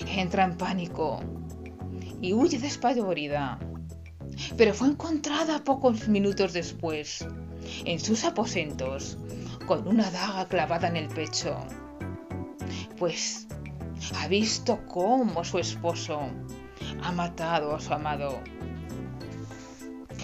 entra 0.06 0.44
en 0.44 0.56
pánico 0.56 1.20
y 2.22 2.32
huye 2.32 2.58
despavorida, 2.58 3.58
pero 4.56 4.74
fue 4.74 4.88
encontrada 4.88 5.64
pocos 5.64 6.08
minutos 6.08 6.52
después 6.52 7.26
en 7.84 8.00
sus 8.00 8.24
aposentos 8.24 9.18
con 9.66 9.86
una 9.86 10.10
daga 10.10 10.46
clavada 10.46 10.88
en 10.88 10.96
el 10.96 11.08
pecho, 11.08 11.56
pues 12.98 13.46
ha 14.16 14.28
visto 14.28 14.80
cómo 14.86 15.44
su 15.44 15.58
esposo 15.58 16.20
ha 17.02 17.12
matado 17.12 17.74
a 17.74 17.80
su 17.80 17.92
amado. 17.92 18.40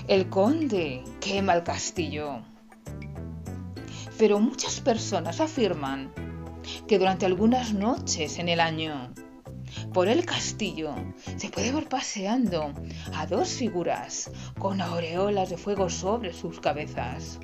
El 0.08 0.28
conde 0.28 1.02
quema 1.20 1.54
el 1.54 1.62
castillo. 1.62 2.42
Pero 4.18 4.38
muchas 4.40 4.80
personas 4.80 5.40
afirman 5.40 6.12
que 6.88 6.98
durante 6.98 7.26
algunas 7.26 7.74
noches 7.74 8.38
en 8.38 8.48
el 8.48 8.60
año, 8.60 9.12
por 9.92 10.08
el 10.08 10.24
castillo 10.24 10.94
se 11.36 11.48
puede 11.48 11.72
ver 11.72 11.88
paseando 11.88 12.72
a 13.14 13.26
dos 13.26 13.48
figuras 13.50 14.30
con 14.58 14.80
aureolas 14.80 15.50
de 15.50 15.56
fuego 15.56 15.88
sobre 15.88 16.32
sus 16.32 16.60
cabezas. 16.60 17.38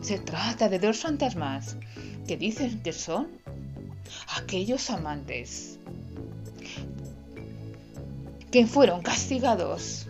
Se 0.00 0.18
trata 0.18 0.68
de 0.68 0.78
dos 0.78 1.00
fantasmas 1.00 1.76
que 2.26 2.36
dicen 2.36 2.82
que 2.82 2.92
son 2.92 3.28
aquellos 4.36 4.90
amantes 4.90 5.78
que 8.50 8.66
fueron 8.66 9.02
castigados 9.02 10.08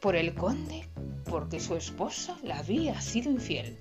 por 0.00 0.16
el 0.16 0.34
conde 0.34 0.88
porque 1.24 1.60
su 1.60 1.76
esposa 1.76 2.36
le 2.42 2.52
había 2.52 3.00
sido 3.00 3.30
infiel. 3.30 3.78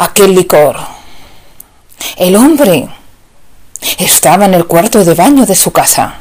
Aquel 0.00 0.34
licor. 0.34 0.78
El 2.16 2.34
hombre 2.34 2.88
estaba 3.98 4.46
en 4.46 4.54
el 4.54 4.66
cuarto 4.66 5.04
de 5.04 5.12
baño 5.12 5.44
de 5.44 5.54
su 5.54 5.72
casa. 5.72 6.20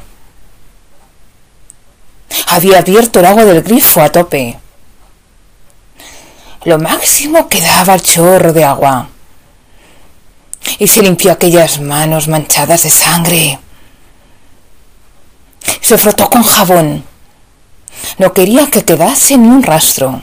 Había 2.48 2.80
abierto 2.80 3.22
el 3.22 3.26
agua 3.26 3.46
del 3.46 3.64
grifo 3.64 4.02
a 4.02 4.12
tope. 4.12 4.60
Lo 6.66 6.78
máximo 6.78 7.48
que 7.48 7.62
daba 7.62 7.94
el 7.94 8.02
chorro 8.02 8.52
de 8.52 8.66
agua. 8.66 9.08
Y 10.78 10.86
se 10.86 11.02
limpió 11.02 11.32
aquellas 11.32 11.80
manos 11.80 12.28
manchadas 12.28 12.84
de 12.84 12.90
sangre. 12.90 13.60
Se 15.80 15.98
frotó 15.98 16.30
con 16.30 16.44
jabón. 16.44 17.06
No 18.18 18.34
quería 18.34 18.70
que 18.70 18.84
quedase 18.84 19.38
ni 19.38 19.48
un 19.48 19.64
rastro. 19.64 20.22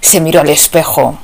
Se 0.00 0.20
miró 0.20 0.40
al 0.40 0.50
espejo 0.50 1.16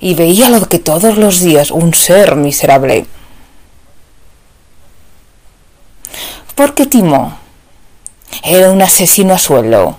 y 0.00 0.14
veía 0.14 0.48
lo 0.48 0.68
que 0.68 0.78
todos 0.78 1.16
los 1.16 1.40
días 1.40 1.70
un 1.70 1.94
ser 1.94 2.36
miserable. 2.36 3.06
Porque 6.54 6.86
Timo 6.86 7.38
era 8.42 8.70
un 8.70 8.82
asesino 8.82 9.34
a 9.34 9.38
suelo. 9.38 9.98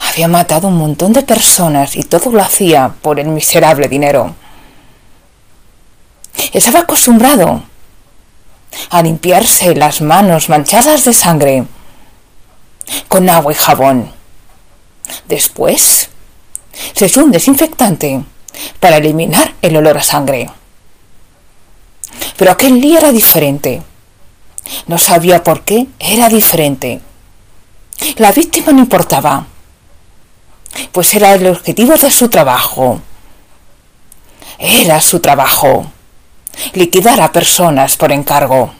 Había 0.00 0.28
matado 0.28 0.68
un 0.68 0.76
montón 0.76 1.12
de 1.12 1.22
personas 1.22 1.96
y 1.96 2.02
todo 2.02 2.30
lo 2.30 2.42
hacía 2.42 2.94
por 3.02 3.20
el 3.20 3.28
miserable 3.28 3.88
dinero. 3.88 4.34
Estaba 6.52 6.80
acostumbrado 6.80 7.62
a 8.90 9.02
limpiarse 9.02 9.74
las 9.74 10.00
manos 10.00 10.48
manchadas 10.48 11.04
de 11.04 11.12
sangre 11.12 11.64
con 13.08 13.28
agua 13.28 13.52
y 13.52 13.56
jabón. 13.56 14.12
Después 15.26 16.10
se 16.92 17.06
echó 17.06 17.24
un 17.24 17.30
desinfectante 17.30 18.22
para 18.80 18.96
eliminar 18.96 19.54
el 19.62 19.76
olor 19.76 19.98
a 19.98 20.02
sangre. 20.02 20.50
Pero 22.36 22.50
aquel 22.50 22.80
día 22.80 22.98
era 22.98 23.12
diferente. 23.12 23.82
No 24.86 24.98
sabía 24.98 25.42
por 25.42 25.62
qué 25.62 25.86
era 25.98 26.28
diferente. 26.28 27.00
La 28.16 28.32
víctima 28.32 28.72
no 28.72 28.80
importaba, 28.80 29.46
pues 30.92 31.14
era 31.14 31.34
el 31.34 31.46
objetivo 31.46 31.96
de 31.96 32.10
su 32.10 32.28
trabajo. 32.28 33.00
Era 34.58 35.00
su 35.00 35.20
trabajo, 35.20 35.86
liquidar 36.74 37.20
a 37.20 37.32
personas 37.32 37.96
por 37.96 38.12
encargo. 38.12 38.72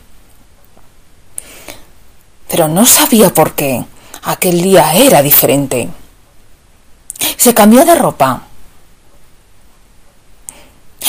Pero 2.48 2.68
no 2.68 2.84
sabía 2.86 3.32
por 3.32 3.54
qué 3.54 3.84
aquel 4.22 4.62
día 4.62 4.92
era 4.94 5.22
diferente. 5.22 5.88
Se 7.38 7.54
cambió 7.54 7.84
de 7.84 7.94
ropa. 7.94 8.42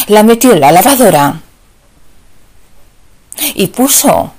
La 0.08 0.24
metió 0.24 0.54
en 0.54 0.62
la 0.62 0.72
lavadora 0.72 1.42
y 3.56 3.68
puso 3.68 4.32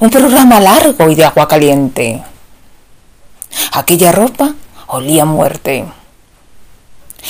un 0.00 0.10
programa 0.10 0.58
largo 0.60 1.10
y 1.10 1.14
de 1.14 1.26
agua 1.26 1.46
caliente. 1.46 2.24
Aquella 3.72 4.12
ropa 4.12 4.54
olía 4.86 5.22
a 5.22 5.26
muerte. 5.26 5.84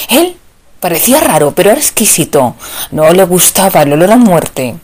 Él 0.09 0.37
parecía 0.79 1.19
raro, 1.19 1.51
pero 1.51 1.71
era 1.71 1.81
exquisito. 1.81 2.55
No 2.93 3.11
le 3.13 3.25
gustaba 3.25 3.83
el 3.83 3.93
olor 3.93 4.13
a 4.13 4.17
muerte, 4.17 4.77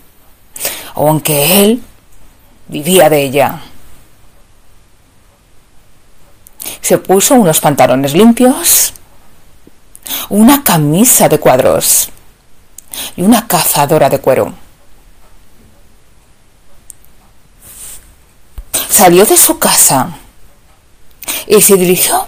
aunque 0.95 1.63
él 1.63 1.83
vivía 2.67 3.09
de 3.09 3.23
ella. 3.23 3.63
Se 6.81 6.99
puso 6.99 7.35
unos 7.35 7.61
pantalones 7.61 8.15
limpios, 8.15 8.93
una 10.29 10.63
camisa 10.65 11.29
de 11.29 11.39
cuadros 11.39 12.09
y 13.17 13.23
una 13.23 13.47
cazadora 13.47 14.09
de 14.09 14.19
cuero. 14.19 14.55
Salió 18.89 19.25
de 19.25 19.37
su 19.37 19.59
casa 19.59 20.11
y 21.47 21.61
se 21.61 21.77
dirigió 21.77 22.27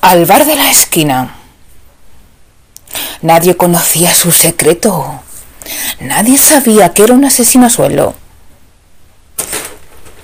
al 0.00 0.24
bar 0.24 0.44
de 0.44 0.54
la 0.54 0.70
esquina. 0.70 1.34
Nadie 3.22 3.56
conocía 3.56 4.14
su 4.14 4.30
secreto. 4.30 5.20
Nadie 6.00 6.38
sabía 6.38 6.92
que 6.92 7.02
era 7.02 7.14
un 7.14 7.24
asesino 7.24 7.66
a 7.66 7.70
suelo. 7.70 8.14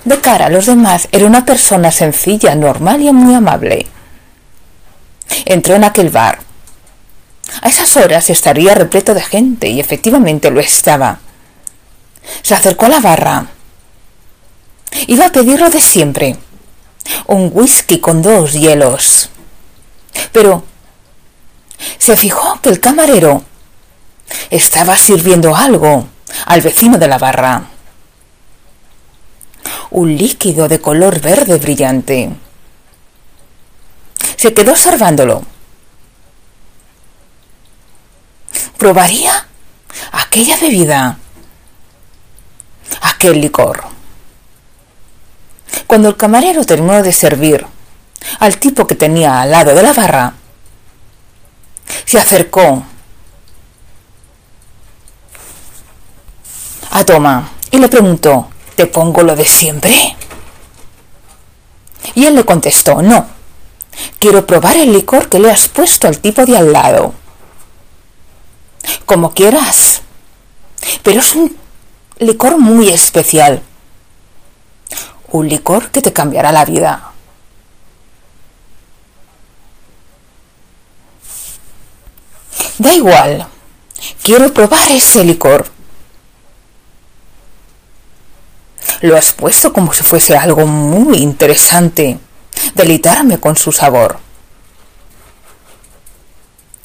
De 0.05 0.19
cara 0.19 0.47
a 0.47 0.49
los 0.49 0.65
demás 0.65 1.07
era 1.11 1.25
una 1.25 1.45
persona 1.45 1.91
sencilla, 1.91 2.55
normal 2.55 3.01
y 3.01 3.11
muy 3.11 3.33
amable. 3.33 3.87
Entró 5.45 5.75
en 5.75 5.85
aquel 5.85 6.09
bar. 6.09 6.39
A 7.61 7.69
esas 7.69 7.95
horas 7.95 8.29
estaría 8.29 8.75
repleto 8.75 9.13
de 9.13 9.21
gente 9.21 9.69
y 9.69 9.79
efectivamente 9.79 10.51
lo 10.51 10.59
estaba. 10.59 11.19
Se 12.41 12.53
acercó 12.53 12.87
a 12.87 12.89
la 12.89 12.99
barra. 12.99 13.47
Iba 15.07 15.27
a 15.27 15.31
pedirlo 15.31 15.69
de 15.69 15.79
siempre. 15.79 16.37
Un 17.27 17.51
whisky 17.53 17.99
con 17.99 18.21
dos 18.21 18.53
hielos. 18.53 19.29
Pero 20.31 20.63
se 21.97 22.17
fijó 22.17 22.59
que 22.61 22.69
el 22.69 22.79
camarero 22.79 23.43
estaba 24.49 24.97
sirviendo 24.97 25.55
algo 25.55 26.07
al 26.45 26.61
vecino 26.61 26.97
de 26.97 27.07
la 27.07 27.17
barra 27.17 27.72
un 29.93 30.17
líquido 30.17 30.67
de 30.67 30.81
color 30.81 31.21
verde 31.21 31.57
brillante. 31.57 32.31
Se 34.35 34.53
quedó 34.53 34.71
observándolo. 34.71 35.43
¿Probaría 38.77 39.47
aquella 40.11 40.57
bebida? 40.57 41.17
Aquel 43.01 43.39
licor. 43.39 43.83
Cuando 45.85 46.09
el 46.09 46.17
camarero 46.17 46.65
terminó 46.65 47.01
de 47.03 47.13
servir 47.13 47.65
al 48.39 48.57
tipo 48.57 48.87
que 48.87 48.95
tenía 48.95 49.41
al 49.41 49.51
lado 49.51 49.75
de 49.75 49.83
la 49.83 49.93
barra, 49.93 50.33
se 52.05 52.17
acercó 52.17 52.83
a 56.89 57.03
Toma 57.05 57.51
y 57.69 57.77
le 57.77 57.87
preguntó 57.87 58.52
¿Te 58.75 58.87
pongo 58.87 59.21
lo 59.21 59.35
de 59.35 59.45
siempre? 59.45 60.15
Y 62.15 62.25
él 62.25 62.35
le 62.35 62.45
contestó, 62.45 63.01
no, 63.01 63.27
quiero 64.19 64.45
probar 64.45 64.77
el 64.77 64.91
licor 64.91 65.29
que 65.29 65.39
le 65.39 65.51
has 65.51 65.67
puesto 65.67 66.07
al 66.07 66.19
tipo 66.19 66.45
de 66.45 66.57
al 66.57 66.71
lado. 66.73 67.13
Como 69.05 69.33
quieras, 69.33 70.01
pero 71.03 71.19
es 71.19 71.35
un 71.35 71.55
licor 72.19 72.57
muy 72.57 72.89
especial. 72.89 73.61
Un 75.31 75.47
licor 75.47 75.89
que 75.89 76.01
te 76.01 76.13
cambiará 76.13 76.51
la 76.51 76.65
vida. 76.65 77.11
Da 82.77 82.93
igual, 82.93 83.47
quiero 84.23 84.53
probar 84.53 84.91
ese 84.91 85.23
licor. 85.23 85.67
Lo 89.03 89.17
has 89.17 89.33
puesto 89.33 89.73
como 89.73 89.91
si 89.91 90.01
fuese 90.01 90.37
algo 90.37 90.65
muy 90.65 91.17
interesante. 91.17 92.17
Deleitarme 92.73 93.37
con 93.37 93.57
su 93.57 93.73
sabor. 93.73 94.17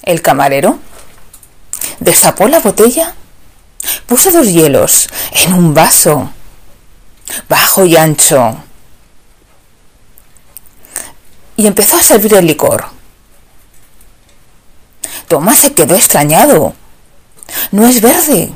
El 0.03 0.21
camarero 0.21 0.81
destapó 2.01 2.49
la 2.49 2.59
botella, 2.59 3.15
puso 4.07 4.33
dos 4.33 4.49
hielos 4.49 5.09
en 5.31 5.53
un 5.53 5.73
vaso, 5.73 6.33
bajo 7.49 7.85
y 7.85 7.97
ancho, 7.97 8.57
y 11.55 11.69
empezó 11.69 11.99
a 11.99 12.03
servir 12.03 12.35
el 12.35 12.49
licor. 12.49 12.87
Tomás 15.29 15.59
se 15.61 15.73
quedó 15.73 15.95
extrañado. 15.95 16.75
No 17.71 17.87
es 17.87 18.01
verde, 18.01 18.51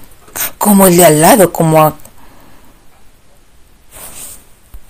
como 0.59 0.89
el 0.89 0.97
de 0.97 1.05
al 1.05 1.21
lado, 1.21 1.53
como, 1.53 1.97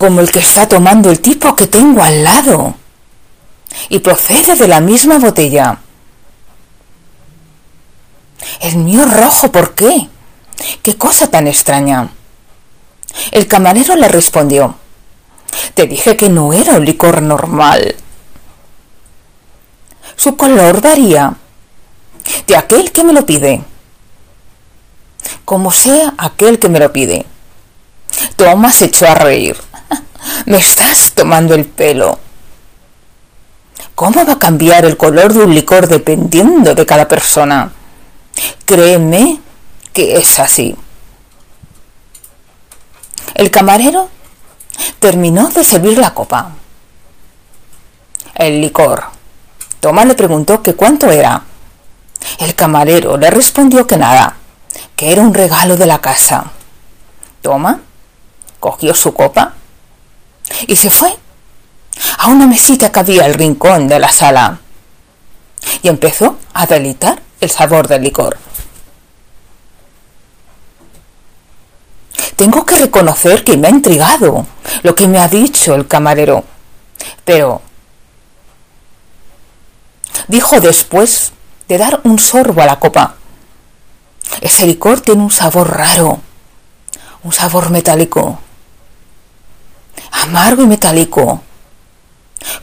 como 0.03 0.19
el 0.19 0.29
que 0.29 0.39
está 0.39 0.67
tomando 0.67 1.09
el 1.09 1.21
tipo 1.21 1.55
que 1.55 1.67
tengo 1.67 2.03
al 2.03 2.25
lado. 2.25 2.75
Y 3.87 3.99
procede 3.99 4.57
de 4.57 4.67
la 4.67 4.81
misma 4.81 5.17
botella. 5.17 5.79
El 8.59 8.79
mío 8.79 9.05
rojo, 9.05 9.49
¿por 9.49 9.73
qué? 9.73 10.09
¿Qué 10.81 10.97
cosa 10.97 11.31
tan 11.31 11.47
extraña? 11.47 12.09
El 13.31 13.47
camarero 13.47 13.95
le 13.95 14.09
respondió, 14.09 14.75
Te 15.73 15.87
dije 15.87 16.17
que 16.17 16.27
no 16.27 16.51
era 16.51 16.73
un 16.73 16.83
licor 16.83 17.21
normal. 17.21 17.95
Su 20.17 20.35
color 20.35 20.81
varía 20.81 21.33
de 22.45 22.57
aquel 22.57 22.91
que 22.91 23.05
me 23.05 23.13
lo 23.13 23.25
pide, 23.25 23.63
como 25.45 25.71
sea 25.71 26.13
aquel 26.17 26.59
que 26.59 26.67
me 26.67 26.79
lo 26.79 26.91
pide. 26.91 27.25
Tomás 28.35 28.81
echó 28.81 29.07
a 29.07 29.15
reír. 29.15 29.55
Me 30.45 30.57
estás 30.57 31.13
tomando 31.13 31.55
el 31.55 31.65
pelo. 31.65 32.19
¿Cómo 33.95 34.25
va 34.25 34.33
a 34.33 34.39
cambiar 34.39 34.85
el 34.85 34.97
color 34.97 35.33
de 35.33 35.43
un 35.43 35.53
licor 35.53 35.87
dependiendo 35.87 36.73
de 36.75 36.85
cada 36.85 37.07
persona? 37.07 37.71
Créeme 38.65 39.39
que 39.93 40.17
es 40.17 40.39
así. 40.39 40.75
El 43.35 43.51
camarero 43.51 44.09
terminó 44.99 45.49
de 45.49 45.63
servir 45.63 45.97
la 45.97 46.13
copa. 46.13 46.51
El 48.35 48.61
licor. 48.61 49.03
Tomás 49.79 50.07
le 50.07 50.15
preguntó 50.15 50.61
que 50.61 50.73
cuánto 50.73 51.11
era. 51.11 51.43
El 52.39 52.55
camarero 52.55 53.17
le 53.17 53.29
respondió 53.29 53.85
que 53.85 53.97
nada, 53.97 54.37
que 54.95 55.11
era 55.11 55.21
un 55.21 55.33
regalo 55.33 55.77
de 55.77 55.85
la 55.85 55.99
casa. 55.99 56.51
Toma 57.41 57.81
cogió 58.63 58.93
su 58.93 59.13
copa 59.13 59.55
y 60.67 60.75
se 60.75 60.89
fue 60.89 61.17
a 62.17 62.27
una 62.27 62.47
mesita 62.47 62.91
que 62.91 62.99
había 62.99 63.25
al 63.25 63.33
rincón 63.33 63.87
de 63.87 63.99
la 63.99 64.11
sala 64.11 64.59
y 65.81 65.87
empezó 65.87 66.37
a 66.53 66.65
delitar 66.65 67.21
el 67.39 67.49
sabor 67.49 67.87
del 67.87 68.03
licor. 68.03 68.37
Tengo 72.35 72.65
que 72.65 72.77
reconocer 72.79 73.43
que 73.43 73.57
me 73.57 73.67
ha 73.67 73.71
intrigado 73.71 74.45
lo 74.81 74.95
que 74.95 75.07
me 75.07 75.19
ha 75.19 75.27
dicho 75.27 75.75
el 75.75 75.87
camarero, 75.87 76.43
pero 77.23 77.61
dijo 80.27 80.59
después 80.59 81.31
de 81.67 81.77
dar 81.77 82.01
un 82.03 82.19
sorbo 82.19 82.61
a 82.61 82.65
la 82.65 82.79
copa. 82.79 83.15
Ese 84.41 84.65
licor 84.65 85.01
tiene 85.01 85.21
un 85.21 85.31
sabor 85.31 85.77
raro, 85.77 86.19
un 87.23 87.31
sabor 87.31 87.69
metálico, 87.69 88.39
amargo 90.13 90.63
y 90.63 90.67
metálico, 90.67 91.41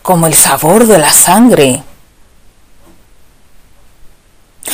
como 0.02 0.26
el 0.26 0.34
sabor 0.34 0.86
de 0.86 0.98
la 0.98 1.12
sangre. 1.12 1.82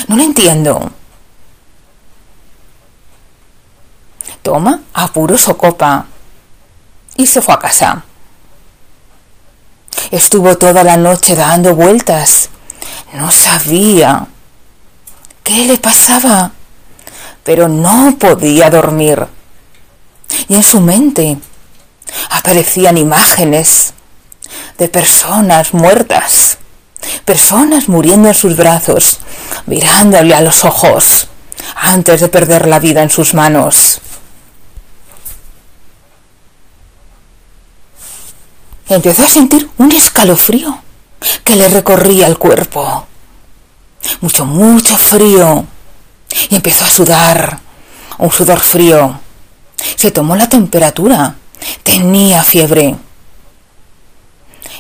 No 0.09 0.17
lo 0.17 0.23
entiendo. 0.23 0.93
Toma, 4.43 4.81
apuró 4.95 5.37
su 5.37 5.57
copa 5.57 6.07
y 7.17 7.27
se 7.27 7.41
fue 7.41 7.55
a 7.55 7.59
casa. 7.59 8.05
Estuvo 10.11 10.57
toda 10.57 10.85
la 10.85 10.97
noche 10.97 11.35
dando 11.35 11.75
vueltas. 11.75 12.51
No 13.13 13.31
sabía 13.31 14.27
qué 15.43 15.65
le 15.65 15.79
pasaba, 15.79 16.53
pero 17.43 17.67
no 17.69 18.17
podía 18.19 18.71
dormir. 18.71 19.27
Y 20.49 20.55
en 20.55 20.63
su 20.63 20.81
mente 20.81 21.39
aparecían 22.31 22.99
imágenes 22.99 23.95
de 24.79 24.89
personas 24.89 25.75
muertas, 25.75 26.59
personas 27.25 27.89
muriendo 27.89 28.29
en 28.29 28.35
sus 28.35 28.57
brazos, 28.57 29.21
mirándole 29.67 30.35
a 30.35 30.41
los 30.41 30.65
ojos 30.65 31.29
antes 31.75 32.21
de 32.21 32.29
perder 32.29 32.67
la 32.67 32.79
vida 32.79 33.03
en 33.03 33.11
sus 33.11 33.35
manos. 33.35 34.01
Empezó 38.89 39.25
a 39.25 39.29
sentir 39.29 39.69
un 39.79 39.91
escalofrío 39.91 40.79
que 41.43 41.57
le 41.57 41.69
recorría 41.69 42.27
el 42.27 42.39
cuerpo. 42.39 43.07
Mucho, 44.21 44.45
mucho 44.47 44.97
frío. 44.97 45.67
Y 46.51 46.55
empezó 46.55 46.85
a 46.85 46.91
sudar. 46.91 47.59
Un 48.19 48.31
sudor 48.31 48.61
frío. 48.61 49.19
Se 49.97 50.13
tomó 50.13 50.37
la 50.37 50.49
temperatura. 50.49 51.35
Tenía 51.83 52.43
fiebre. 52.43 52.97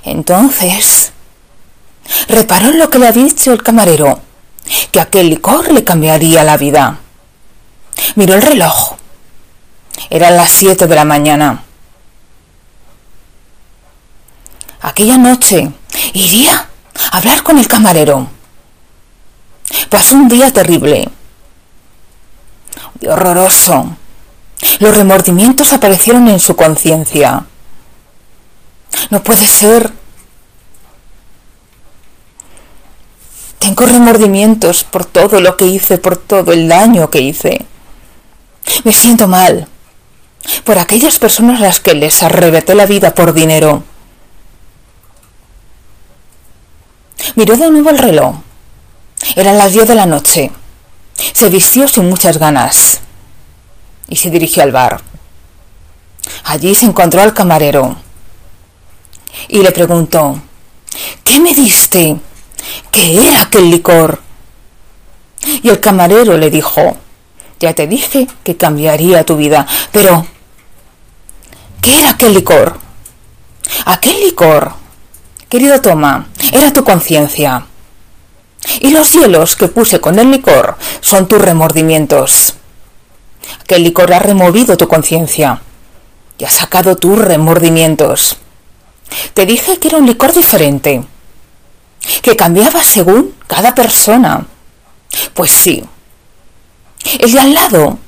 Entonces, 0.04 1.12
reparó 2.28 2.70
lo 2.70 2.90
que 2.90 2.98
le 2.98 3.08
había 3.08 3.24
dicho 3.24 3.52
el 3.52 3.62
camarero, 3.62 4.20
que 4.92 5.00
aquel 5.00 5.30
licor 5.30 5.72
le 5.72 5.84
cambiaría 5.84 6.44
la 6.44 6.56
vida. 6.56 6.98
Miró 8.14 8.34
el 8.34 8.42
reloj. 8.42 8.96
Eran 10.10 10.36
las 10.36 10.50
siete 10.50 10.86
de 10.86 10.94
la 10.94 11.04
mañana. 11.04 11.64
Aquella 14.82 15.18
noche 15.18 15.72
iría 16.12 16.68
a 17.10 17.16
hablar 17.16 17.42
con 17.42 17.58
el 17.58 17.66
camarero. 17.66 18.28
Pasó 19.88 20.14
un 20.14 20.28
día 20.28 20.52
terrible. 20.52 21.08
horroroso. 23.08 23.96
Los 24.78 24.96
remordimientos 24.96 25.72
aparecieron 25.72 26.28
en 26.28 26.40
su 26.40 26.56
conciencia. 26.56 27.44
No 29.10 29.22
puede 29.22 29.46
ser. 29.46 29.92
Tengo 33.58 33.86
remordimientos 33.86 34.84
por 34.84 35.04
todo 35.04 35.40
lo 35.40 35.56
que 35.56 35.66
hice, 35.66 35.98
por 35.98 36.16
todo 36.16 36.52
el 36.52 36.68
daño 36.68 37.10
que 37.10 37.20
hice. 37.20 37.66
Me 38.84 38.92
siento 38.92 39.28
mal 39.28 39.68
por 40.64 40.78
aquellas 40.78 41.18
personas 41.18 41.60
a 41.60 41.64
las 41.64 41.80
que 41.80 41.94
les 41.94 42.22
arrebaté 42.22 42.74
la 42.74 42.86
vida 42.86 43.14
por 43.14 43.32
dinero. 43.32 43.82
Miró 47.34 47.56
de 47.56 47.70
nuevo 47.70 47.90
el 47.90 47.98
reloj. 47.98 48.36
Eran 49.34 49.58
las 49.58 49.72
diez 49.72 49.88
de 49.88 49.94
la 49.94 50.06
noche. 50.06 50.52
Se 51.32 51.48
vistió 51.48 51.88
sin 51.88 52.08
muchas 52.08 52.38
ganas 52.38 53.00
y 54.08 54.16
se 54.16 54.30
dirigió 54.30 54.62
al 54.62 54.72
bar. 54.72 55.00
Allí 56.44 56.74
se 56.74 56.86
encontró 56.86 57.22
al 57.22 57.34
camarero 57.34 57.96
y 59.48 59.62
le 59.62 59.72
preguntó, 59.72 60.40
¿qué 61.22 61.38
me 61.40 61.54
diste? 61.54 62.16
¿Qué 62.90 63.14
era 63.16 63.42
aquel 63.42 63.70
licor? 63.70 64.20
Y 65.62 65.68
el 65.68 65.80
camarero 65.80 66.36
le 66.36 66.50
dijo, 66.50 66.96
ya 67.60 67.74
te 67.74 67.86
dije 67.86 68.26
que 68.42 68.56
cambiaría 68.56 69.24
tu 69.24 69.36
vida, 69.36 69.66
pero 69.92 70.26
¿qué 71.80 72.00
era 72.00 72.10
aquel 72.10 72.34
licor? 72.34 72.78
Aquel 73.84 74.20
licor, 74.20 74.72
querido 75.48 75.80
Toma, 75.80 76.26
era 76.52 76.72
tu 76.72 76.84
conciencia. 76.84 77.66
Y 78.80 78.90
los 78.90 79.12
hielos 79.12 79.54
que 79.54 79.68
puse 79.68 80.00
con 80.00 80.18
el 80.18 80.30
licor 80.30 80.76
son 81.00 81.28
tus 81.28 81.40
remordimientos. 81.40 82.55
Aquel 83.60 83.84
licor 83.84 84.12
ha 84.12 84.18
removido 84.18 84.76
tu 84.76 84.88
conciencia 84.88 85.60
y 86.38 86.44
ha 86.44 86.50
sacado 86.50 86.96
tus 86.96 87.18
remordimientos. 87.18 88.36
Te 89.34 89.46
dije 89.46 89.78
que 89.78 89.88
era 89.88 89.98
un 89.98 90.06
licor 90.06 90.32
diferente, 90.32 91.04
que 92.22 92.36
cambiaba 92.36 92.82
según 92.82 93.34
cada 93.46 93.74
persona. 93.74 94.46
Pues 95.34 95.50
sí. 95.50 95.84
El 97.18 97.32
de 97.32 97.40
al 97.40 97.54
lado, 97.54 97.98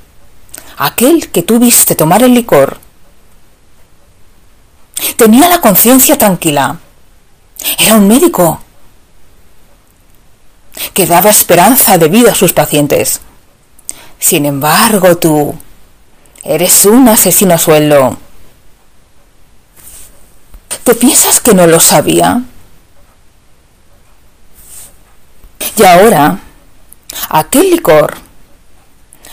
aquel 0.76 1.30
que 1.30 1.42
tú 1.42 1.58
viste 1.58 1.94
tomar 1.94 2.22
el 2.22 2.34
licor, 2.34 2.78
tenía 5.16 5.48
la 5.48 5.60
conciencia 5.60 6.18
tranquila. 6.18 6.78
Era 7.78 7.96
un 7.96 8.08
médico 8.08 8.60
que 10.94 11.06
daba 11.06 11.30
esperanza 11.30 11.98
de 11.98 12.08
vida 12.08 12.32
a 12.32 12.34
sus 12.34 12.52
pacientes. 12.52 13.20
Sin 14.18 14.46
embargo, 14.46 15.16
tú 15.16 15.54
eres 16.42 16.84
un 16.86 17.08
asesino 17.08 17.54
a 17.54 17.58
sueldo. 17.58 18.16
¿Te 20.84 20.94
piensas 20.94 21.40
que 21.40 21.54
no 21.54 21.66
lo 21.66 21.80
sabía? 21.80 22.42
Y 25.76 25.82
ahora, 25.84 26.40
aquel 27.28 27.70
licor 27.70 28.16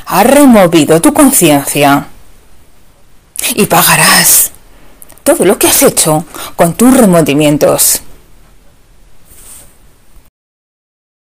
ha 0.06 0.24
removido 0.24 1.02
tu 1.02 1.14
conciencia 1.14 2.08
y 3.56 3.66
pagarás 3.66 4.52
todo 5.24 5.46
lo 5.46 5.58
que 5.58 5.68
has 5.68 5.82
hecho 5.82 6.26
con 6.56 6.76
tus 6.76 6.96
remordimientos. 6.96 8.02